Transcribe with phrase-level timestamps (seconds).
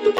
[0.00, 0.12] Ahoj,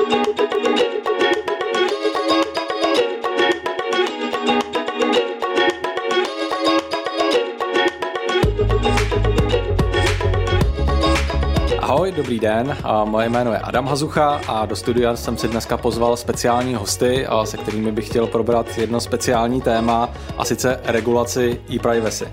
[12.12, 12.76] dobrý den.
[13.04, 17.56] Moje jméno je Adam Hazucha a do studia jsem si dneska pozval speciální hosty, se
[17.56, 20.08] kterými bych chtěl probrat jedno speciální téma,
[20.38, 22.28] a sice regulaci e-privacy.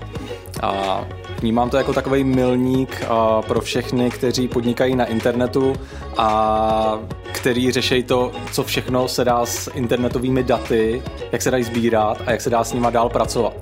[1.40, 3.04] Vnímám to jako takový milník
[3.46, 5.72] pro všechny, kteří podnikají na internetu
[6.16, 6.98] a
[7.40, 11.02] který řeší to, co všechno se dá s internetovými daty,
[11.32, 13.52] jak se dají sbírat a jak se dá s nima dál pracovat.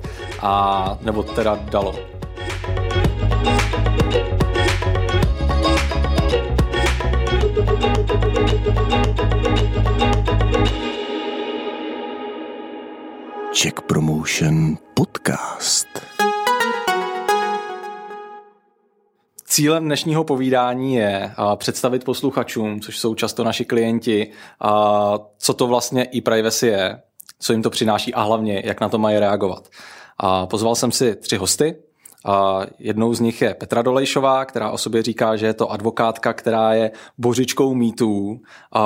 [0.41, 1.95] A nebo teda dalo.
[13.51, 15.96] Czech Promotion Podcast.
[19.57, 24.31] Cílem dnešního povídání je představit posluchačům, což jsou často naši klienti,
[25.37, 27.01] co to vlastně e-privacy je,
[27.39, 29.69] co jim to přináší a hlavně, jak na to mají reagovat.
[30.45, 31.75] Pozval jsem si tři hosty.
[32.79, 36.73] Jednou z nich je Petra Dolejšová, která o sobě říká, že je to advokátka, která
[36.73, 38.41] je božičkou mýtů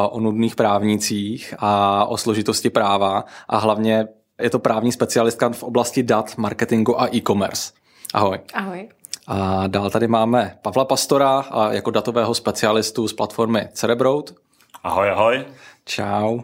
[0.09, 4.07] o nudných právnicích a o složitosti práva a hlavně
[4.41, 7.71] je to právní specialistka v oblasti dat, marketingu a e-commerce.
[8.13, 8.39] Ahoj.
[8.53, 8.89] Ahoj.
[9.31, 14.35] A dál tady máme Pavla Pastora a jako datového specialistu z platformy Cerebrout.
[14.83, 15.45] Ahoj, ahoj.
[15.85, 16.39] Čau.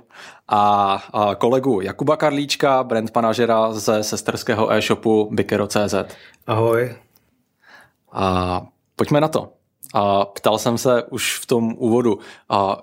[0.47, 5.95] A, a kolegu Jakuba Karlíčka, brand manažera ze sesterského e-shopu Bikero.cz.
[6.47, 6.95] Ahoj.
[8.11, 8.61] A
[8.95, 9.49] pojďme na to.
[9.93, 12.81] A ptal jsem se už v tom úvodu, a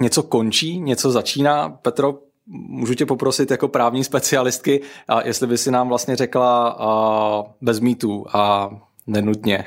[0.00, 1.68] něco končí, něco začíná.
[1.68, 2.14] Petro,
[2.46, 7.80] můžu tě poprosit jako právní specialistky, a jestli by si nám vlastně řekla a bez
[7.80, 8.70] mýtů a
[9.06, 9.64] nenutně,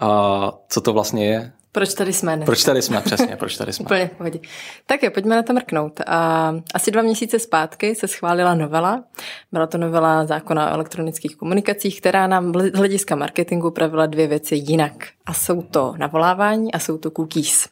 [0.00, 1.52] a co to vlastně je?
[1.72, 2.36] Proč tady jsme?
[2.36, 2.44] Ne?
[2.44, 3.82] Proč tady jsme, přesně, proč tady jsme.
[3.86, 4.40] Úplně pohodě.
[4.86, 6.00] Tak jo, pojďme na to mrknout.
[6.06, 9.04] A asi dva měsíce zpátky se schválila novela.
[9.52, 14.54] Byla to novela zákona o elektronických komunikacích, která nám z hlediska marketingu pravila dvě věci
[14.54, 14.92] jinak.
[15.26, 17.68] A jsou to navolávání a jsou to cookies.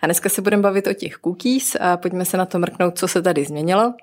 [0.00, 3.08] A dneska se budeme bavit o těch cookies a pojďme se na to mrknout, co
[3.08, 3.94] se tady změnilo.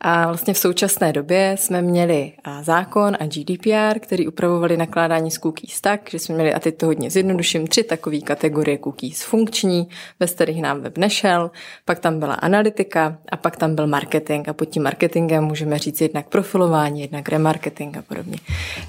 [0.00, 2.32] A vlastně v současné době jsme měli
[2.62, 6.86] zákon a GDPR, který upravovali nakládání s cookies tak, že jsme měli, a teď to
[6.86, 9.88] hodně zjednoduším, tři takové kategorie cookies funkční,
[10.20, 11.50] bez kterých nám web nešel,
[11.84, 16.00] pak tam byla analytika a pak tam byl marketing a pod tím marketingem můžeme říct
[16.00, 18.36] jednak profilování, jednak remarketing a podobně.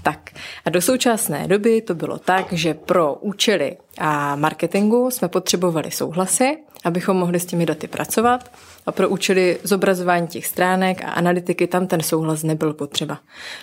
[0.03, 0.30] Tak
[0.66, 6.58] a do současné doby to bylo tak, že pro účely a marketingu jsme potřebovali souhlasy,
[6.84, 8.52] abychom mohli s těmi daty pracovat
[8.86, 13.20] a pro účely zobrazování těch stránek a analytiky tam ten souhlas nebyl potřeba.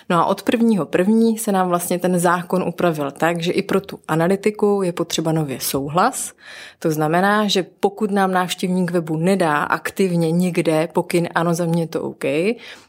[0.09, 3.81] No a od prvního první se nám vlastně ten zákon upravil tak, že i pro
[3.81, 6.33] tu analytiku je potřeba nově souhlas.
[6.79, 12.01] To znamená, že pokud nám návštěvník webu nedá aktivně někde pokyn ano, za mě to
[12.01, 12.23] OK,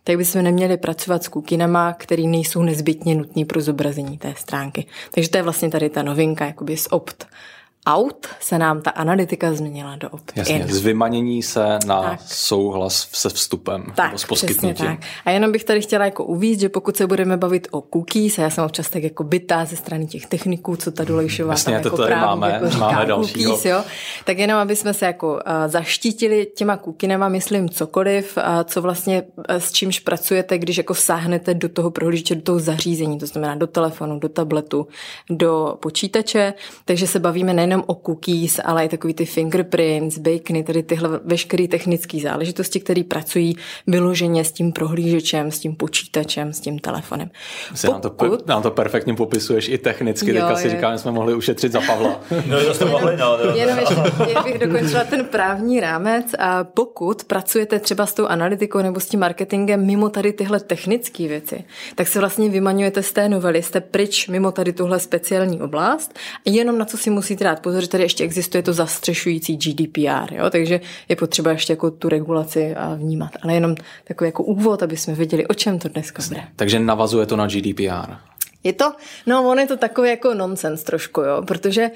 [0.05, 4.87] tak bychom neměli pracovat s kukinama, které nejsou nezbytně nutné pro zobrazení té stránky.
[5.15, 7.27] Takže to je vlastně tady ta novinka, jakoby z opt
[7.87, 10.41] out se nám ta analytika změnila do opt-in.
[10.41, 12.21] Jasně, z vymanění se na tak.
[12.27, 14.87] souhlas se vstupem tak, nebo s poskytnutím.
[14.87, 14.99] Tak.
[15.25, 18.43] A jenom bych tady chtěla jako uvíct, že pokud se budeme bavit o cookies, a
[18.43, 21.83] já jsem občas tak jako bytá ze strany těch techniků, co ta Dolejšová Jasně, tam
[21.83, 23.83] to jako tady právě máme, jako říká, máme cookies, jo,
[24.25, 29.23] tak jenom aby jsme se jako uh, zaštítili těma cookinema, myslím cokoliv, uh, co vlastně
[29.23, 33.55] uh, s čímž pracujete, když jako sáhnete do toho prohlížeče, do toho zařízení, to znamená
[33.55, 34.87] do telefonu, do tabletu,
[35.31, 36.55] do počítače,
[36.85, 41.69] takže se bavíme nejenom o cookies, ale i takový ty fingerprints, bacony, tedy tyhle veškeré
[41.69, 43.57] technické záležitosti, které pracují
[43.87, 47.31] vyloženě s tím prohlížečem, s tím počítačem, s tím telefonem.
[47.71, 47.89] Pokud...
[47.89, 51.81] Nám, to, nám to perfektně popisuješ i technicky, jo, si říkáme, jsme mohli ušetřit za
[51.81, 52.21] Pavla.
[52.47, 53.39] no, to jste mohli, no.
[53.45, 53.57] no.
[53.57, 53.95] Jenom ještě,
[54.45, 59.21] bych dokončila ten právní rámec, a pokud pracujete třeba s tou analytikou nebo s tím
[59.21, 64.29] marketingem mimo tady tyhle technické věci, tak se vlastně vymaňujete z té novely, jste pryč
[64.29, 68.25] mimo tady tuhle speciální oblast jenom na co si musíte dát pozor, že tady ještě
[68.25, 70.51] existuje to zastřešující GDPR, jo?
[70.51, 73.31] takže je potřeba ještě jako tu regulaci vnímat.
[73.43, 73.75] Ale jenom
[74.05, 76.43] takový jako úvod, aby jsme věděli, o čem to dneska bude.
[76.57, 78.32] Takže navazuje to na GDPR.
[78.65, 78.93] Je to,
[79.27, 81.91] no on je to takový jako nonsens trošku, jo, protože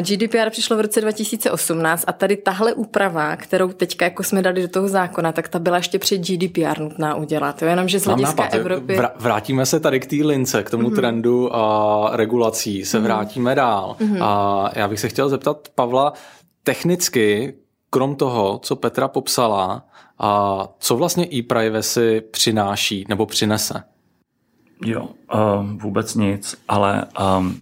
[0.00, 4.68] GDPR přišlo v roce 2018 a tady tahle úprava, kterou teďka jako jsme dali do
[4.68, 8.54] toho zákona, tak ta byla ještě před GDPR nutná udělat, jo, jenomže z hlediska nápad,
[8.54, 8.98] Evropy...
[9.16, 10.94] Vrátíme se tady k té lince, k tomu mm-hmm.
[10.94, 13.02] trendu a regulací, se mm-hmm.
[13.02, 13.96] vrátíme dál.
[14.00, 14.24] Mm-hmm.
[14.24, 16.12] A já bych se chtěl zeptat Pavla,
[16.62, 17.54] technicky,
[17.90, 19.86] krom toho, co Petra popsala,
[20.18, 23.82] a co vlastně e-privacy přináší nebo přinese?
[24.84, 27.04] Jo, uh, vůbec nic, ale
[27.38, 27.60] um,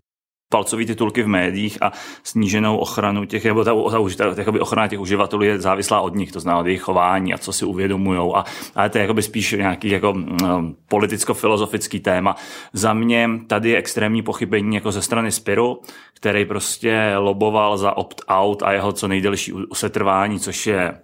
[0.53, 1.93] palcové titulky v médiích a
[2.23, 6.32] sníženou ochranu těch, nebo ta, ta, ta, ta ochrana těch uživatelů je závislá od nich,
[6.32, 8.32] to znamená od jejich chování a co si uvědomují.
[8.35, 8.44] A,
[8.75, 12.37] ale to je jakoby spíš nějaký jako, um, politicko-filozofický téma.
[12.73, 15.81] Za mě tady je extrémní pochybení jako ze strany Spiru,
[16.15, 20.99] který prostě loboval za opt-out a jeho co nejdelší usetrvání, což je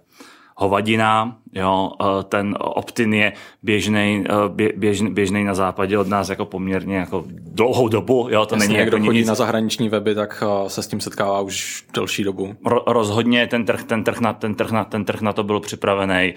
[0.59, 3.33] hovadina, jo, e, ten optin je
[3.63, 8.55] běžný, e, běžný, běžný na západě od nás jako poměrně jako dlouhou dobu, jo, to
[8.55, 9.27] Jasně, není jako chodí nic.
[9.27, 12.55] na zahraniční weby, tak e, se s tím setkává už delší dobu.
[12.65, 15.59] Ro, rozhodně ten trh, ten, trh na, ten, trh na, ten trh na to byl
[15.59, 16.33] připravený.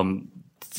[0.00, 0.22] Um,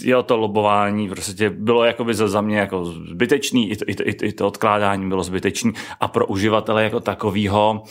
[0.03, 4.25] jo, to lobování prostě bylo jakoby za, za mě jako zbytečný, i to, i, to,
[4.25, 7.83] i to odkládání bylo zbytečný a pro uživatele jako takovýho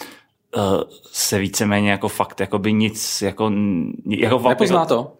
[1.13, 3.53] se víceméně jako fakt jako by nic jako...
[4.07, 5.13] jako fakt, Nepozná jako, to?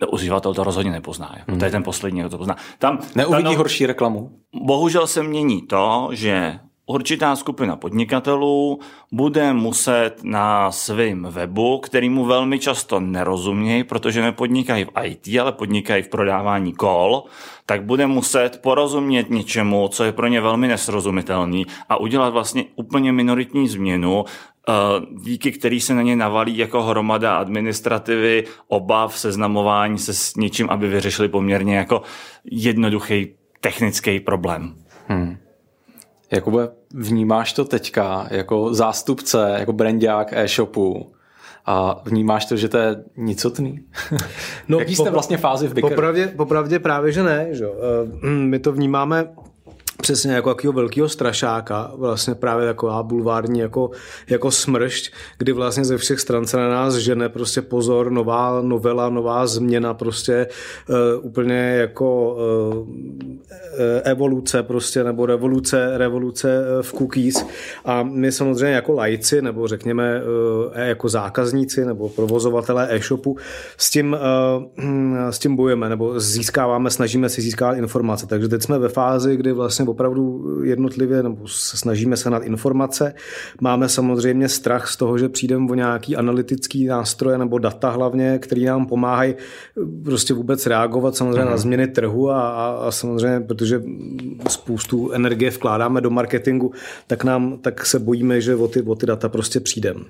[0.00, 1.34] No, uživatel to rozhodně nepozná.
[1.38, 1.50] Jako.
[1.50, 1.58] Hmm.
[1.58, 2.56] To je ten poslední, kdo to pozná.
[2.78, 4.30] Tam, Neuvidí tam, no, horší reklamu?
[4.62, 6.58] Bohužel se mění to, že
[6.88, 8.80] určitá skupina podnikatelů
[9.12, 16.02] bude muset na svém webu, kterýmu velmi často nerozumějí, protože nepodnikají v IT, ale podnikají
[16.02, 17.24] v prodávání kol,
[17.66, 23.12] tak bude muset porozumět něčemu, co je pro ně velmi nesrozumitelný a udělat vlastně úplně
[23.12, 24.72] minoritní změnu, eh,
[25.20, 30.88] díky který se na ně navalí jako hromada administrativy, obav, seznamování se s něčím, aby
[30.88, 32.02] vyřešili poměrně jako
[32.44, 33.28] jednoduchý
[33.60, 34.74] technický problém.
[35.08, 35.47] Hmm.
[36.30, 41.12] Jakube, vnímáš to teďka jako zástupce, jako brandák e-shopu,
[41.70, 43.80] a vnímáš to, že to je nicotný?
[44.68, 45.94] No, Jaký jste vlastně fázi v Bickeru?
[45.94, 47.48] Popravdě, popravdě právě, že ne.
[47.50, 47.66] Že?
[47.66, 49.28] Eh, my to vnímáme
[50.02, 53.90] přesně jako jakého velkého strašáka, vlastně právě taková bulvární jako,
[54.28, 59.08] jako smršť, kdy vlastně ze všech stran se na nás žene prostě pozor, nová novela,
[59.08, 60.46] nová změna, prostě
[60.88, 62.88] uh, úplně jako uh,
[64.02, 67.46] evoluce prostě, nebo revoluce, revoluce v cookies.
[67.84, 73.36] A my samozřejmě jako lajci, nebo řekněme uh, jako zákazníci, nebo provozovatelé e-shopu
[73.76, 74.16] s tím,
[74.78, 74.88] uh,
[75.30, 79.52] s tím bojujeme, nebo získáváme, snažíme si získávat informace, takže teď jsme ve fázi, kdy
[79.52, 83.14] vlastně opravdu jednotlivě, nebo snažíme se nad informace.
[83.60, 88.64] Máme samozřejmě strach z toho, že přijdeme o nějaký analytický nástroje nebo data hlavně, který
[88.64, 89.34] nám pomáhají
[90.04, 91.50] prostě vůbec reagovat samozřejmě mm.
[91.50, 93.82] na změny trhu a, a, a samozřejmě, protože
[94.48, 96.72] spoustu energie vkládáme do marketingu,
[97.06, 100.00] tak, nám, tak se bojíme, že o ty, o ty data prostě přijdeme.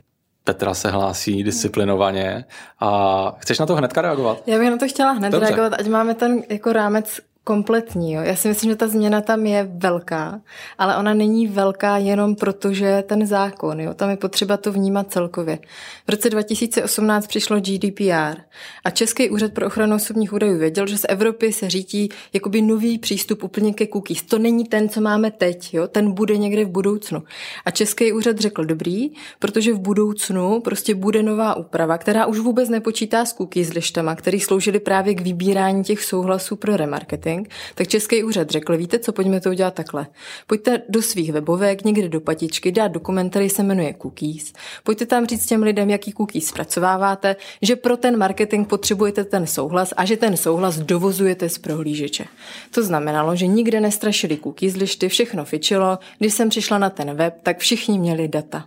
[0.45, 2.45] Petra se hlásí disciplinovaně
[2.81, 4.43] a chceš na to hnedka reagovat?
[4.47, 5.47] Já bych na to chtěla hned Dobře.
[5.47, 8.13] reagovat, ať máme ten jako rámec kompletní.
[8.13, 8.23] Jo.
[8.23, 10.41] Já si myslím, že ta změna tam je velká,
[10.79, 13.81] ale ona není velká jenom proto, že ten zákon.
[13.81, 13.95] Jo.
[13.95, 15.59] Tam je potřeba to vnímat celkově.
[16.07, 18.41] V roce 2018 přišlo GDPR
[18.85, 22.99] a Český úřad pro ochranu osobních údajů věděl, že z Evropy se řítí jakoby nový
[22.99, 24.23] přístup úplně ke cookies.
[24.23, 25.89] To není ten, co máme teď, jo.
[25.89, 27.23] ten bude někde v budoucnu.
[27.65, 32.69] A Český úřad řekl dobrý, protože v budoucnu prostě bude nová úprava, která už vůbec
[32.69, 37.89] nepočítá s cookies lištama, který sloužily právě k vybírání těch souhlasů pro remarketing marketing, tak
[37.89, 40.07] Český úřad řekl, víte co, pojďme to udělat takhle.
[40.47, 44.53] Pojďte do svých webovek, někde do patičky, dát dokument, který se jmenuje cookies.
[44.85, 49.95] Pojďte tam říct těm lidem, jaký cookies zpracováváte, že pro ten marketing potřebujete ten souhlas
[49.97, 52.25] a že ten souhlas dovozujete z prohlížeče.
[52.71, 55.99] To znamenalo, že nikde nestrašili cookies lišty, všechno fičilo.
[56.19, 58.65] Když jsem přišla na ten web, tak všichni měli data.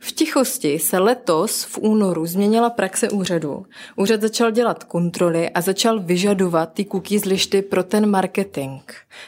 [0.00, 3.66] V tichosti se letos v únoru změnila praxe úřadu.
[3.96, 8.80] Úřad začal dělat kontroly a začal vyžadovat ty cookies lišty pro ten marketing.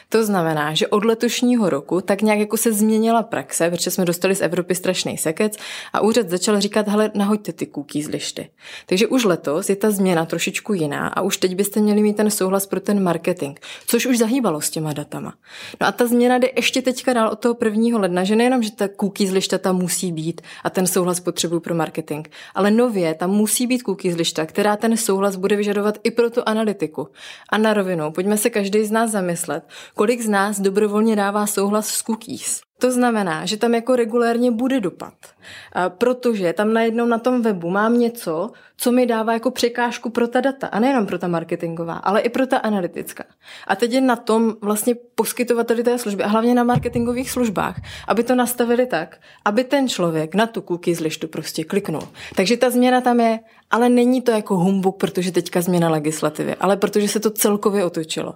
[0.09, 4.35] To znamená, že od letošního roku tak nějak jako se změnila praxe, protože jsme dostali
[4.35, 5.57] z Evropy strašný sekec
[5.93, 8.49] a úřad začal říkat, hele, nahoďte ty cookies lišty.
[8.85, 12.31] Takže už letos je ta změna trošičku jiná a už teď byste měli mít ten
[12.31, 13.57] souhlas pro ten marketing,
[13.87, 15.33] což už zahýbalo s těma datama.
[15.81, 18.71] No a ta změna jde ještě teďka dál od toho prvního ledna, že nejenom, že
[18.71, 22.27] ta cookies lišta tam musí být, a ten souhlas potřebuju pro marketing.
[22.55, 26.41] Ale nově tam musí být cookies lišta, která ten souhlas bude vyžadovat i pro tu
[26.45, 27.07] analytiku.
[27.49, 29.63] A na rovinu, pojďme se každý z nás zamyslet,
[29.95, 32.61] kolik z nás dobrovolně dává souhlas s cookies.
[32.79, 35.13] To znamená, že tam jako regulérně bude dopad,
[35.87, 40.41] protože tam najednou na tom webu mám něco, co mi dává jako překážku pro ta
[40.41, 40.67] data.
[40.67, 43.23] A nejenom pro ta marketingová, ale i pro ta analytická.
[43.67, 48.23] A teď je na tom vlastně poskytovateli té služby a hlavně na marketingových službách, aby
[48.23, 52.07] to nastavili tak, aby ten člověk na tu cookies listu prostě kliknul.
[52.35, 53.39] Takže ta změna tam je,
[53.71, 58.35] ale není to jako humbuk, protože teďka změna legislativy, ale protože se to celkově otočilo.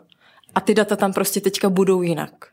[0.55, 2.45] A ty data tam prostě teďka budou jinak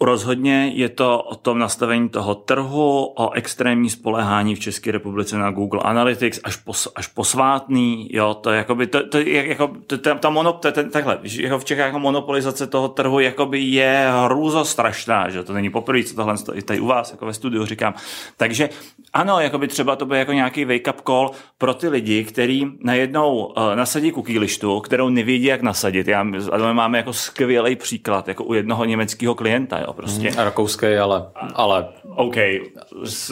[0.00, 5.50] Rozhodně je to o tom nastavení toho trhu, o extrémní spolehání v České republice na
[5.50, 10.14] Google Analytics až, pos, až posvátný, jo, to je jakoby, to, to, jako, to, to,
[10.14, 14.64] ta monop, to, to, takhle, jako v Čechách jako monopolizace toho trhu jakoby je hrůzo
[14.64, 17.94] strašná, že to není poprvé, co tohle i tady u vás, jako ve studiu říkám.
[18.36, 18.68] Takže
[19.12, 23.74] ano, jakoby třeba to bude jako nějaký wake-up call pro ty lidi, kteří najednou uh,
[23.74, 26.08] nasadí cookie lištu, kterou nevědí, jak nasadit.
[26.08, 30.30] Já, a máme jako skvělý příklad, jako u jednoho německého klienta, jo, prostě.
[30.30, 31.88] Hmm, rakouský, ale, ale...
[32.16, 32.36] OK,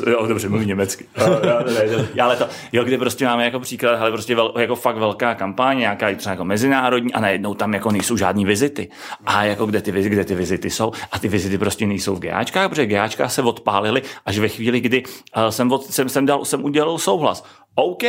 [0.07, 1.05] jo, dobře, mluví německy.
[2.23, 5.79] ale to, jo, kde prostě máme jako příklad, ale prostě vel, jako fakt velká kampaň,
[5.79, 8.89] nějaká třeba jako mezinárodní a najednou tam jako nejsou žádný vizity.
[9.27, 10.93] A jako kde ty, kde ty vizity jsou?
[11.13, 15.03] A ty vizity prostě nejsou v GAčkách, protože GAčka se odpálily až ve chvíli, kdy
[15.37, 17.45] uh, jsem, od, jsem, jsem, dal, jsem udělal souhlas.
[17.75, 18.03] OK,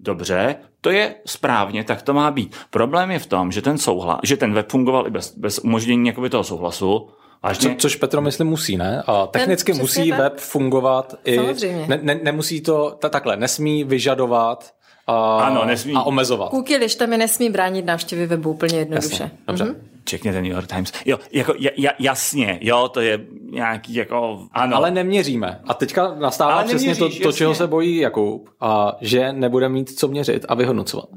[0.00, 2.56] dobře, to je správně, tak to má být.
[2.70, 6.12] Problém je v tom, že ten souhlas, že ten web fungoval i bez, bez umožnění
[6.30, 7.10] toho souhlasu,
[7.58, 9.02] Co, což Petro myslím musí, ne?
[9.06, 10.18] A technicky Ten, musí tak.
[10.18, 11.38] web fungovat i...
[11.86, 14.70] Ne, ne, nemusí to, ta, takhle, nesmí vyžadovat
[15.06, 15.94] a, ano, nesmí.
[15.94, 16.50] a omezovat.
[16.50, 19.22] Cookie lišta mi nesmí bránit návštěvy webu úplně jednoduše.
[19.22, 19.64] Jasně, dobře.
[19.64, 19.76] Mm-hmm.
[20.04, 20.92] Čekněte New York Times.
[21.04, 24.76] Jo, jako, ja, jasně, jo, to je nějaký jako, ano.
[24.76, 25.60] Ale neměříme.
[25.66, 29.98] A teďka nastává Ale přesně to, to, čeho se bojí Jakub, a že nebude mít
[29.98, 31.08] co měřit a vyhodnocovat.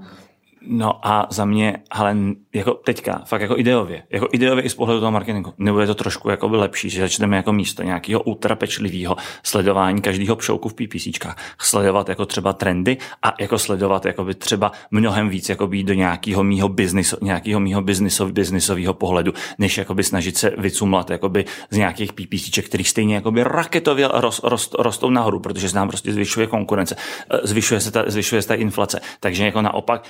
[0.68, 2.18] No a za mě, ale
[2.54, 6.30] jako teďka, fakt jako ideově, jako ideově i z pohledu toho marketingu, nebude to trošku
[6.30, 12.26] jako lepší, že začneme jako místo nějakého ultrapečlivého sledování každého pšouku v PPCčkách, sledovat jako
[12.26, 16.70] třeba trendy a jako sledovat jako by třeba mnohem víc jako být do nějakého mýho
[16.70, 21.78] biznisu, nějakého mýho biznisov, biznisového pohledu, než jako by snažit se vycumlat jako by z
[21.78, 26.14] nějakých PPCček, který stejně jako by raketově rost, rost, rostou nahoru, protože se nám prostě
[26.14, 26.96] zvyšuje konkurence,
[27.44, 29.02] zvyšuje se ta, zvyšuje se ta inflace.
[29.20, 30.04] Takže jako naopak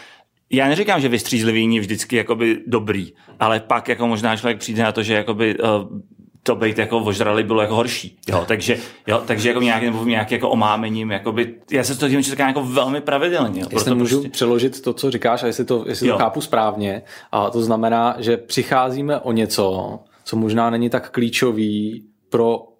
[0.51, 4.91] já neříkám, že vystřízlivý je vždycky jakoby dobrý, ale pak jako možná člověk přijde na
[4.91, 5.99] to, že jakoby uh,
[6.43, 8.17] to být jako ožrali bylo jako horší.
[8.29, 8.77] Jo, takže,
[9.07, 12.63] jo, takže jako nějaký, nebo nějaký jako omámením, jakoby, já se to dívám říkám jako
[12.63, 13.61] velmi pravidelně.
[13.61, 14.29] Jo, jestli můžu prostě...
[14.29, 18.37] přeložit to, co říkáš, a jestli to, jestli to chápu správně, a to znamená, že
[18.37, 22.70] přicházíme o něco, co možná není tak klíčový pro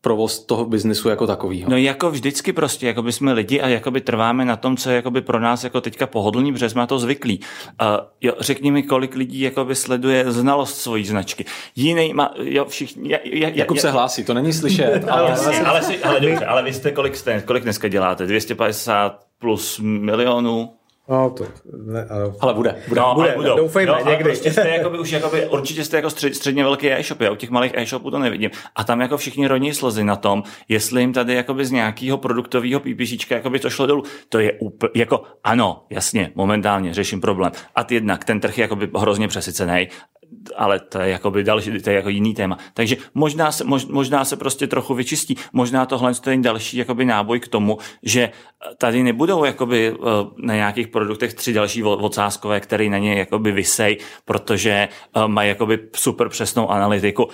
[0.00, 1.70] provoz toho biznesu jako takového.
[1.70, 4.90] No jako vždycky prostě, jako by jsme lidi a jako by trváme na tom, co
[4.90, 7.40] je jako by pro nás jako teďka pohodlný, protože jsme na to zvyklí.
[7.82, 7.88] Uh,
[8.20, 11.44] jo, řekni mi, kolik lidí jako by sleduje znalost svojí značky.
[11.76, 13.12] Jiný má, jo, všichni.
[13.12, 15.08] Ja, ja, Jakub ja, se hlásí, to není slyšet.
[15.08, 18.26] ale, ale, ale, ale, ale, dobře, ale vy jste kolik, jste, kolik dneska děláte?
[18.26, 20.79] 250 plus milionů?
[21.10, 21.44] No, to
[21.86, 22.32] ne, ale...
[22.40, 22.76] ale bude.
[22.88, 23.56] bude, no, bude budou.
[23.56, 24.24] doufejme, no, někdy.
[24.24, 27.50] Prostě jste jakoby, už jakoby, určitě jste jako střed, středně velký e-shop, já u těch
[27.50, 28.50] malých e-shopů to nevidím.
[28.76, 32.80] A tam jako všichni roní slzy na tom, jestli jim tady jakoby z nějakého produktového
[32.80, 34.04] PPCčka jakoby to šlo dolů.
[34.28, 37.52] To je úplně, jako ano, jasně, momentálně řeším problém.
[37.76, 39.88] A jednak ten trh je jakoby hrozně přesycený
[40.56, 42.58] ale to je jakoby další, to je jako jiný téma.
[42.74, 45.36] Takže možná se, mož, možná se prostě trochu vyčistí.
[45.52, 48.30] Možná tohle je další jakoby náboj k tomu, že
[48.78, 49.96] tady nebudou jakoby eh,
[50.38, 55.78] na nějakých produktech tři další ocázkové, které na ně jakoby vysej, protože eh, mají jakoby
[55.96, 57.28] super přesnou analytiku.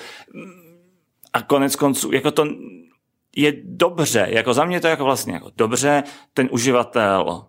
[1.33, 2.47] A konec konců, jako to
[3.37, 6.03] je dobře, jako za mě to jako vlastně jako dobře,
[6.35, 7.47] ten uživatel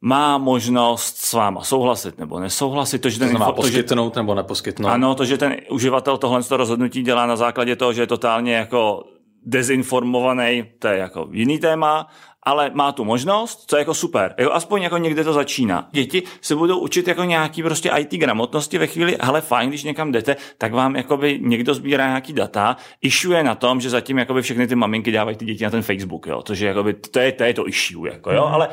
[0.00, 2.98] má možnost s váma souhlasit nebo nesouhlasit.
[2.98, 4.90] To, že ten to znamená info, poskytnout to, že, nebo neposkytnout.
[4.90, 9.04] Ano, to, že ten uživatel tohle rozhodnutí dělá na základě toho, že je totálně jako
[9.46, 12.06] dezinformovaný, to je jako jiný téma,
[12.50, 14.34] ale má tu možnost, co je jako super.
[14.38, 15.88] Jako aspoň jako někde to začíná.
[15.92, 20.12] Děti se budou učit jako nějaký prostě IT gramotnosti ve chvíli, ale fajn, když někam
[20.12, 24.66] jdete, tak vám jakoby někdo sbírá nějaký data, issue na tom, že zatím jakoby všechny
[24.66, 27.44] ty maminky dávají ty děti na ten Facebook, jo, což je jakoby, to je, to
[27.44, 28.68] je to issue, jako, jo, ale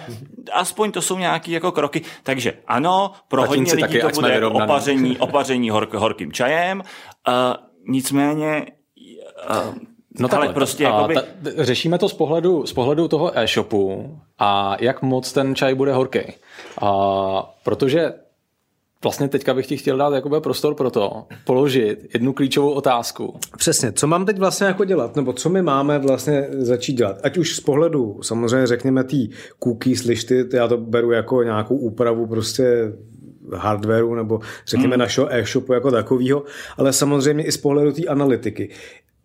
[0.53, 5.17] aspoň to jsou nějaký jako kroky, takže ano, pro Tatínci hodně lidí to bude opaření,
[5.17, 6.81] opaření hork, horkým čajem,
[7.27, 7.33] uh,
[7.87, 8.65] nicméně
[9.49, 9.75] uh,
[10.19, 11.13] No tak prostě jakoby...
[11.13, 11.21] ta,
[11.57, 16.19] řešíme to z pohledu, z pohledu toho e-shopu a jak moc ten čaj bude horký.
[16.81, 18.13] A protože
[19.03, 23.39] Vlastně teďka bych ti chtěl dát jakoby prostor pro to, položit jednu klíčovou otázku.
[23.57, 27.19] Přesně, co mám teď vlastně jako dělat, nebo co my máme vlastně začít dělat?
[27.23, 29.29] Ať už z pohledu, samozřejmě řekněme tý
[29.63, 32.93] cookies, lišty, já to beru jako nějakou úpravu prostě
[33.55, 34.99] hardwareu nebo řekněme hmm.
[34.99, 36.43] našeho e-shopu jako takového,
[36.77, 38.69] ale samozřejmě i z pohledu té analytiky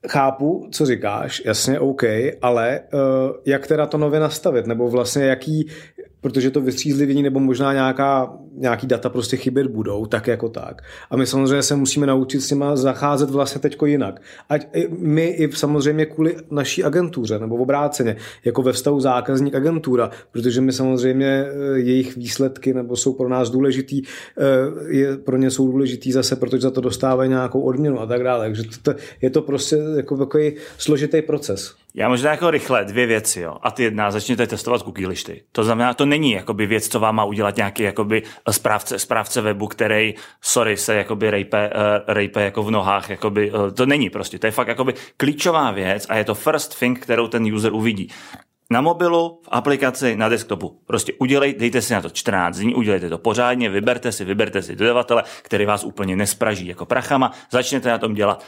[0.09, 2.03] chápu, co říkáš, jasně OK,
[2.43, 3.01] ale uh,
[3.47, 5.69] jak teda to nově nastavit, nebo vlastně jaký,
[6.23, 10.83] protože to vystřízlivění nebo možná nějaká, nějaký data prostě chybět budou, tak jako tak.
[11.11, 14.23] A my samozřejmě se musíme naučit s nima zacházet vlastně teďko jinak.
[14.49, 14.67] Ať
[14.99, 20.73] my i samozřejmě kvůli naší agentuře, nebo obráceně, jako ve vztahu zákazník agentura, protože my
[20.73, 26.13] samozřejmě eh, jejich výsledky nebo jsou pro nás důležitý, eh, je, pro ně jsou důležitý
[26.13, 28.47] zase, protože za to dostávají nějakou odměnu a tak dále.
[28.47, 31.82] Takže to, je to prostě jako takový složitý proces.
[31.95, 33.57] Já možná jako rychle dvě věci, jo.
[33.63, 35.43] A ty jedna, začněte testovat cookie listy.
[35.53, 39.67] To znamená, to není jakoby věc, co vám má udělat nějaký jakoby správce, správce webu,
[39.67, 44.39] který, sorry, se jakoby rejpe, uh, rejpe jako v nohách, jakoby, uh, to není prostě.
[44.39, 48.09] To je fakt jakoby klíčová věc a je to first thing, kterou ten user uvidí.
[48.71, 50.81] Na mobilu, v aplikaci, na desktopu.
[50.87, 54.77] Prostě udělejte, dejte si na to 14 dní, udělejte to pořádně, vyberte si, vyberte si
[54.77, 58.45] dodavatele, který vás úplně nespraží jako prachama, začněte na tom dělat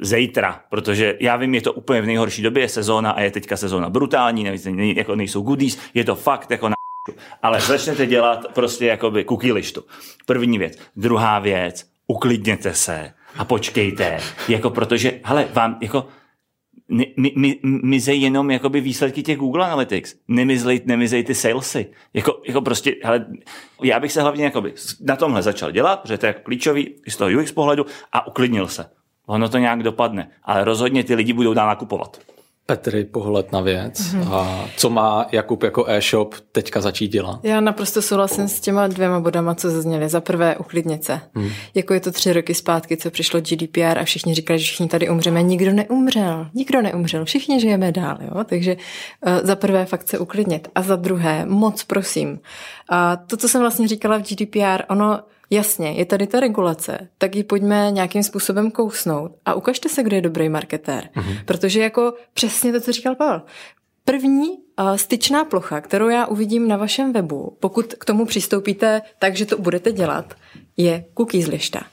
[0.00, 3.90] zítra, protože já vím, je to úplně v nejhorší době, sezóna a je teďka sezóna
[3.90, 6.76] brutální, nevíc, jako nejsou goodies, je to fakt jako na
[7.42, 9.84] ale začnete dělat prostě jakoby listu.
[10.26, 10.78] První věc.
[10.96, 16.06] Druhá věc, uklidněte se a počkejte, jako protože, hele, vám jako
[16.88, 20.16] mi, mi, mizej jenom jakoby výsledky těch Google Analytics.
[20.28, 21.86] Nemizlej, nemizej ty salesy.
[22.14, 23.26] Jako, jako prostě, hele,
[23.82, 27.16] já bych se hlavně jakoby na tomhle začal dělat, protože to je jako klíčový z
[27.16, 28.90] toho UX pohledu a uklidnil se.
[29.26, 32.18] Ono to nějak dopadne, ale rozhodně ty lidi budou dál nakupovat.
[32.66, 34.00] Petry pohled na věc.
[34.00, 34.32] Mm-hmm.
[34.32, 37.40] A co má Jakub jako e-shop teďka začít dělat?
[37.42, 40.08] Já naprosto souhlasím s těma dvěma bodama, co zazněly.
[40.08, 41.20] Za prvé uklidnit se.
[41.34, 41.48] Mm.
[41.74, 45.08] Jako je to tři roky zpátky, co přišlo GDPR a všichni říkali, že všichni tady
[45.08, 45.42] umřeme.
[45.42, 46.46] Nikdo neumřel.
[46.54, 47.24] Nikdo neumřel.
[47.24, 48.18] Všichni žijeme dál.
[48.20, 48.44] Jo?
[48.44, 50.68] Takže uh, za prvé fakt se uklidnit.
[50.74, 52.40] A za druhé, moc prosím.
[52.88, 57.36] A to, co jsem vlastně říkala v GDPR, ono Jasně, je tady ta regulace, tak
[57.36, 61.08] ji pojďme nějakým způsobem kousnout a ukažte se, kdo je dobrý marketér.
[61.16, 61.44] Mm-hmm.
[61.44, 63.42] Protože jako přesně to, co říkal Pavel,
[64.04, 69.36] První uh, styčná plocha, kterou já uvidím na vašem webu, pokud k tomu přistoupíte tak,
[69.36, 70.34] že to budete dělat,
[70.76, 71.86] je cookies lišta.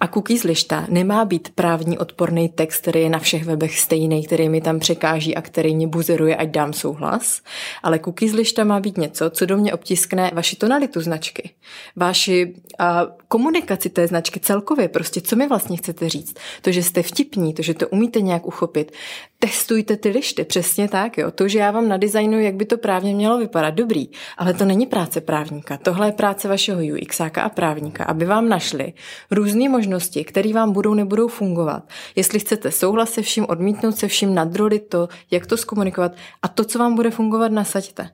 [0.00, 4.48] A cookies lišta nemá být právní odporný text, který je na všech webech stejný, který
[4.48, 7.42] mi tam překáží a který mě buzeruje, ať dám souhlas.
[7.82, 11.50] Ale cookies lišta má být něco, co do mě obtiskne vaši tonalitu značky,
[11.96, 16.36] vaši a, komunikaci té značky celkově, prostě co mi vlastně chcete říct.
[16.62, 18.92] To, že jste vtipní, to, že to umíte nějak uchopit.
[19.38, 21.30] Testujte ty lišty, přesně tak, jo.
[21.30, 24.86] To, že já vám nadizajnuju, jak by to právně mělo vypadat, dobrý, ale to není
[24.86, 25.76] práce právníka.
[25.76, 28.92] Tohle je práce vašeho UXáka a právníka, aby vám našli
[29.30, 31.82] různé možnosti, které vám budou nebudou fungovat.
[32.16, 36.12] Jestli chcete souhlas se vším, odmítnout se vším, nadrolit to, jak to zkomunikovat
[36.42, 38.10] a to, co vám bude fungovat, nasaďte.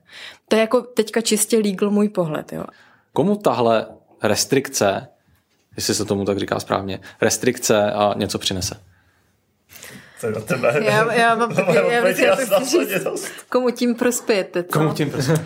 [0.47, 2.53] To je jako teďka čistě legal můj pohled.
[2.53, 2.63] Jo.
[3.13, 3.85] Komu tahle
[4.23, 5.07] restrikce,
[5.75, 8.92] jestli se tomu tak říká správně, restrikce a něco přinese?
[10.23, 10.73] To je tebe.
[10.85, 12.41] Já, já, mám, já, já, já, já,
[12.89, 13.11] já,
[13.49, 14.63] komu tím prospějete?
[14.63, 14.79] Co?
[14.79, 15.45] Komu tím prospějete?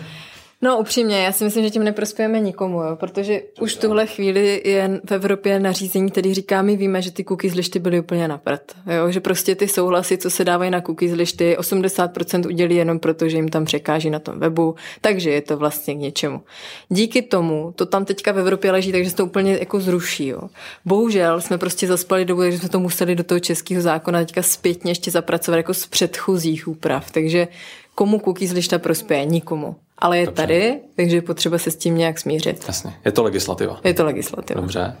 [0.62, 4.62] No upřímně, já si myslím, že tím neprospějeme nikomu, jo, protože už v tuhle chvíli
[4.64, 8.38] je v Evropě nařízení, který říká, my víme, že ty cookies lišty byly úplně na
[8.38, 8.76] prd.
[8.96, 13.28] Jo, že prostě ty souhlasy, co se dávají na cookies lišty, 80% udělí jenom proto,
[13.28, 16.42] že jim tam překáží na tom webu, takže je to vlastně k něčemu.
[16.88, 20.26] Díky tomu to tam teďka v Evropě leží, takže se to úplně jako zruší.
[20.26, 20.40] Jo.
[20.84, 24.90] Bohužel jsme prostě zaspali dobu, takže jsme to museli do toho českého zákona teďka zpětně
[24.90, 27.10] ještě zapracovat jako z předchozích úprav.
[27.10, 27.48] Takže
[27.94, 29.24] komu cookies lišta prospěje?
[29.24, 30.42] Nikomu ale je Dobře.
[30.42, 32.64] tady, takže je potřeba se s tím nějak smířit.
[32.66, 33.80] Jasně, je to legislativa.
[33.84, 34.60] Je to legislativa.
[34.60, 34.96] Dobře.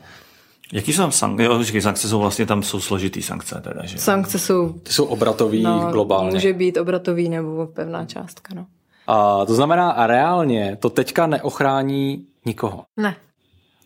[0.72, 1.44] Jaký jsou tam sankce?
[1.44, 3.60] Jo, říkaj, sankce jsou vlastně tam jsou složitý sankce.
[3.64, 3.98] Teda, že?
[3.98, 4.72] Sankce jsou...
[4.72, 6.30] Ty jsou obratový no, globálně.
[6.30, 8.54] Může být obratový nebo pevná částka.
[8.54, 8.66] No.
[9.06, 12.84] A to znamená, a reálně to teďka neochrání nikoho.
[12.96, 13.16] Ne.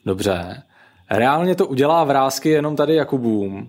[0.07, 0.63] Dobře.
[1.11, 3.69] Reálně to udělá vrázky jenom tady Jakubům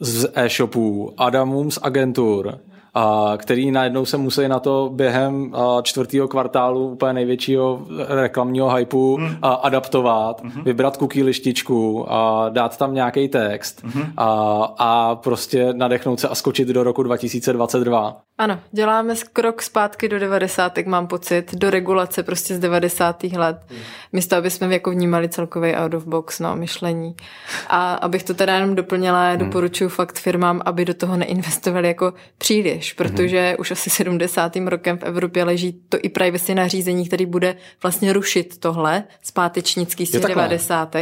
[0.00, 2.58] z e-shopů, Adamům z agentur,
[2.94, 5.52] a který najednou se musí na to během
[5.82, 9.36] čtvrtého kvartálu úplně největšího reklamního hypeu mm.
[9.42, 10.62] adaptovat, mm-hmm.
[10.62, 14.12] vybrat cookie lištičku a dát tam nějaký text mm-hmm.
[14.16, 14.28] a,
[14.78, 18.16] a prostě nadechnout se a skočit do roku 2022.
[18.38, 20.78] Ano, děláme krok zpátky do 90.
[20.86, 23.24] mám pocit, do regulace prostě z 90.
[23.24, 23.56] let.
[23.70, 23.76] Mm.
[24.12, 27.16] Místo, aby jsme jako vnímali celkový out of box no, myšlení.
[27.68, 29.38] A abych to teda jenom doplnila, mm.
[29.38, 33.60] doporučuji fakt firmám, aby do toho neinvestovali jako příliš můžeš, protože mm-hmm.
[33.60, 34.56] už asi 70.
[34.66, 40.10] rokem v Evropě leží to i privacy nařízení, který bude vlastně rušit tohle zpátečnický z
[40.10, 40.96] těch 90.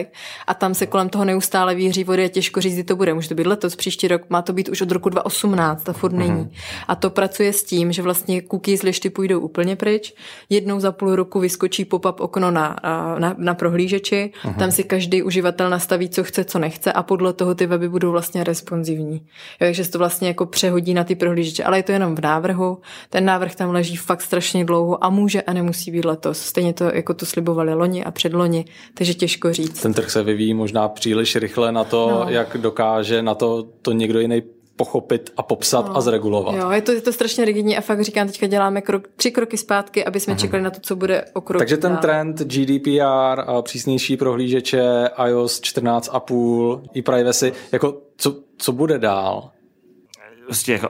[0.47, 3.15] A tam se kolem toho neustále víří vody a těžko říct, kdy to bude.
[3.15, 6.13] Může to být letos, příští rok, má to být už od roku 2018, a furt
[6.13, 6.45] není.
[6.45, 6.85] Mm-hmm.
[6.89, 10.15] A to pracuje s tím, že vlastně cookies lišty půjdou úplně pryč.
[10.51, 12.77] Jednou za půl roku vyskočí pop-up okno na,
[13.19, 14.55] na, na prohlížeči, mm-hmm.
[14.55, 18.11] tam si každý uživatel nastaví, co chce, co nechce a podle toho ty weby budou
[18.11, 19.15] vlastně responsivní.
[19.61, 22.21] Jo, takže se to vlastně jako přehodí na ty prohlížeče ale je to jenom v
[22.21, 22.79] návrhu.
[23.11, 26.39] Ten návrh tam leží fakt strašně dlouho a může a nemusí být letos.
[26.39, 29.83] Stejně to, jako to slibovali loni a předloni, takže těžko říct.
[29.83, 32.31] Ten trh se vyvíjí možná příliš rychle na to, no.
[32.31, 34.43] jak dokáže na to to někdo jiný
[34.77, 35.97] pochopit a popsat no.
[35.97, 36.55] a zregulovat.
[36.55, 39.57] Jo, je to, je to strašně rigidní a fakt říkám, teďka děláme krok, tři kroky
[39.57, 40.39] zpátky, aby jsme mm.
[40.39, 42.01] čekali na to, co bude o krok Takže ten dál.
[42.01, 49.51] trend GDPR, a přísnější prohlížeče, iOS 14,5, i privacy, jako co, co bude dál?
[50.51, 50.89] Prostě jako,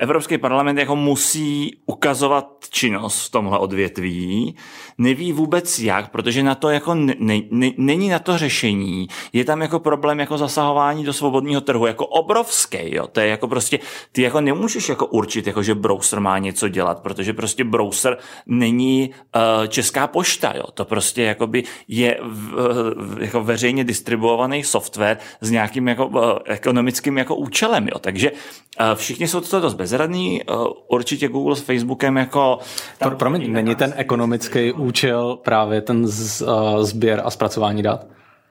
[0.00, 4.56] Evropský parlament jako musí ukazovat činnost v tomhle odvětví,
[4.98, 7.14] neví vůbec jak, protože na to jako ne,
[7.50, 9.08] ne, není na to řešení.
[9.32, 13.06] Je tam jako problém jako zasahování do svobodného trhu, jako obrovský, jo.
[13.06, 13.78] To je jako prostě,
[14.12, 19.10] ty jako nemůžeš jako určit, jako že browser má něco dělat, protože prostě browser není
[19.36, 20.64] uh, česká pošta, jo.
[20.74, 27.18] To prostě jakoby je v, uh, jako veřejně distribuovaný software s nějakým jako uh, ekonomickým
[27.18, 27.98] jako účelem, jo.
[27.98, 32.58] Takže uh, všichni jsou to dost bezradní, uh, určitě Google s Facebookem jako...
[32.98, 38.06] Pro, promiň, není ten ekonomický účel právě ten z, uh, sběr a zpracování dat?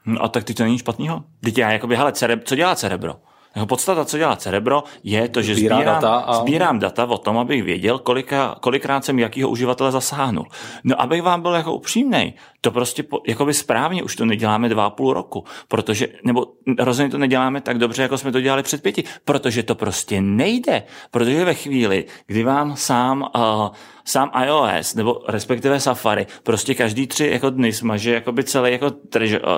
[0.06, 1.24] No a tak ty to není špatného.
[1.44, 3.16] Teď já jakoby, hele, cereb, co dělá cerebro?
[3.56, 6.34] Jeho podstata, co dělá cerebro, je to, že Sbírá sbírám, data, a...
[6.34, 10.46] sbírám data o tom, abych věděl, kolika, kolikrát jsem jakýho uživatele zasáhnul.
[10.84, 14.86] No, abych vám byl jako upřímný, to prostě po, jakoby správně už to neděláme dva
[14.86, 16.46] a půl roku, protože, nebo
[16.80, 20.84] rozhodně to neděláme tak dobře, jako jsme to dělali před pěti, protože to prostě nejde,
[21.12, 23.68] protože ve chvíli, kdy vám sám, uh,
[24.06, 28.92] sám iOS, nebo respektive Safari, prostě každý tři jako dny smaže jakoby celý jako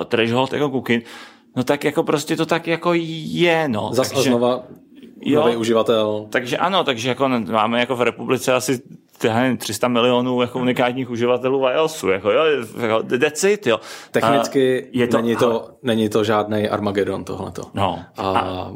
[0.04, 1.02] threshold jako cookie,
[1.56, 3.90] No tak jako prostě to tak jako je, no.
[3.92, 4.62] Zas takže, a znova
[5.34, 6.26] nový uživatel.
[6.30, 8.82] Takže ano, takže jako máme jako v republice asi
[9.58, 12.44] 300 milionů jako unikátních uživatelů iOSu, jako jo,
[12.80, 13.80] jako that's it, jo.
[14.10, 17.62] Technicky je to, není, to, není to žádný Armageddon tohleto.
[17.74, 17.98] No.
[18.16, 18.72] A, a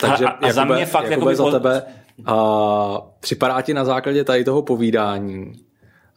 [0.00, 1.82] takže a, a, a za mě fakt jako za tebe
[2.26, 5.52] a, připadá ti na základě tady toho povídání,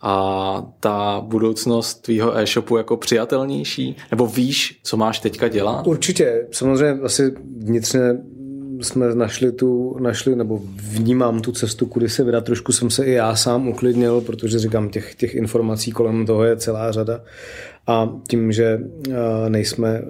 [0.01, 3.95] a ta budoucnost tvýho e-shopu jako přijatelnější?
[4.11, 5.87] Nebo víš, co máš teďka dělat?
[5.87, 6.47] Určitě.
[6.51, 8.17] Samozřejmě asi vnitřně
[8.81, 12.45] jsme našli tu, našli, nebo vnímám tu cestu, kudy se vydat.
[12.45, 16.57] Trošku jsem se i já sám uklidnil, protože říkám, těch, těch informací kolem toho je
[16.57, 17.21] celá řada.
[17.87, 18.79] A tím, že
[19.49, 20.03] nejsme e,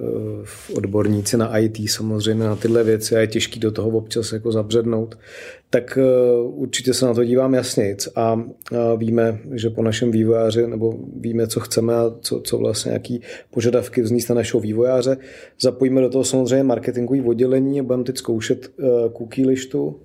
[0.73, 5.17] odborníci na IT samozřejmě na tyhle věci a je těžký do toho občas jako zabřednout,
[5.69, 6.01] tak e,
[6.41, 8.41] určitě se na to dívám jasnějc a
[8.97, 14.01] víme, že po našem vývojáři, nebo víme, co chceme a co, co vlastně, jaký požadavky
[14.01, 15.17] vzní na našeho vývojáře.
[15.61, 19.99] Zapojíme do toho samozřejmě marketingový oddělení a budeme teď zkoušet e, cookie lištu,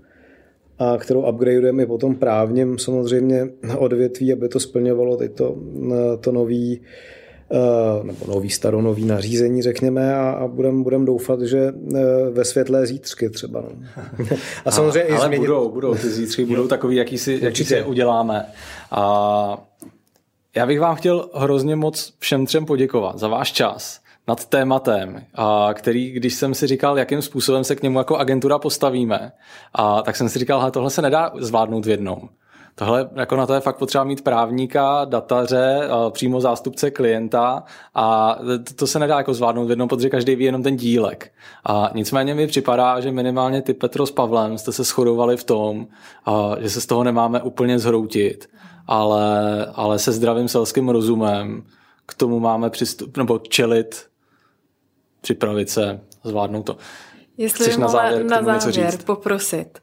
[0.78, 3.48] a kterou upgradeujeme potom právním samozřejmě
[3.78, 5.56] odvětví, aby to splňovalo teď to,
[6.20, 7.21] to nový Eh,
[8.02, 13.30] nebo nový staronový nařízení, řekněme, a, a budeme budem doufat, že eh, ve světlé zítřky
[13.30, 13.60] třeba.
[13.60, 13.70] No.
[14.64, 15.46] A samozřejmě a, ale změnit...
[15.46, 18.46] budou, budou, ty zítřky budou takový, jaký si, jaký si uděláme.
[18.90, 19.64] A
[20.56, 25.70] já bych vám chtěl hrozně moc všem třem poděkovat za váš čas nad tématem, a
[25.74, 29.32] který, když jsem si říkal, jakým způsobem se k němu jako agentura postavíme,
[29.74, 32.28] a tak jsem si říkal, tohle se nedá zvládnout v jednom.
[32.74, 38.38] Tohle, jako na to je fakt potřeba mít právníka, dataře, přímo zástupce klienta a
[38.76, 41.32] to se nedá jako zvládnout v jednom, protože každý ví jenom ten dílek.
[41.64, 45.86] A nicméně mi připadá, že minimálně ty Petro s Pavlem jste se shodovali v tom,
[46.60, 48.50] že se z toho nemáme úplně zhroutit,
[48.86, 51.62] ale, ale se zdravým selským rozumem
[52.06, 54.06] k tomu máme přistup, nebo čelit,
[55.20, 56.76] připravit se, zvládnout to.
[57.38, 59.78] Jestli Chceš na závěr, na závěr poprosit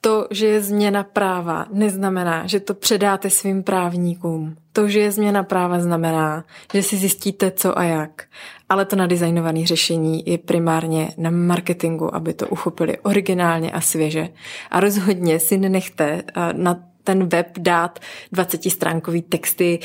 [0.00, 4.56] to, že je změna práva, neznamená, že to předáte svým právníkům.
[4.72, 8.24] To, že je změna práva, znamená, že si zjistíte co a jak.
[8.68, 14.28] Ale to nadizajnované řešení je primárně na marketingu, aby to uchopili originálně a svěže.
[14.70, 17.98] A rozhodně si nenechte na ten web dát
[18.34, 19.78] 20-stránkový texty,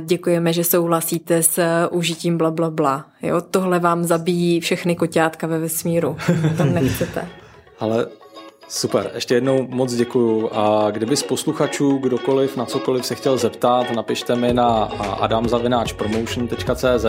[0.00, 3.06] děkujeme, že souhlasíte s užitím bla, bla, bla.
[3.22, 6.16] Jo, tohle vám zabíjí všechny koťátka ve vesmíru.
[6.56, 7.28] To nechcete.
[7.80, 8.06] Ale
[8.68, 13.90] Super, ještě jednou moc děkuju a kdyby z posluchačů kdokoliv na cokoliv se chtěl zeptat,
[13.90, 14.84] napište mi na
[15.20, 17.04] adamzavináčpromotion.cz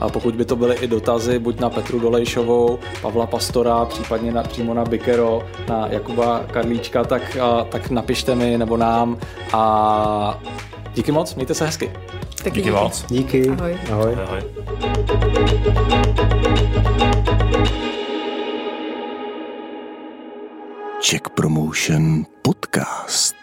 [0.00, 4.42] a pokud by to byly i dotazy, buď na Petru Dolejšovou, Pavla Pastora, případně na,
[4.42, 7.36] přímo na Bikero, na Jakuba Karlíčka, tak,
[7.68, 9.18] tak napište mi nebo nám
[9.52, 10.40] a
[10.94, 11.92] díky moc, mějte se hezky.
[12.44, 13.04] Taky díky, díky moc.
[13.08, 13.48] Díky.
[13.48, 13.78] Ahoj.
[13.92, 14.16] Ahoj.
[14.24, 14.40] Ahoj.
[21.00, 23.34] Czech Promotion Podcast.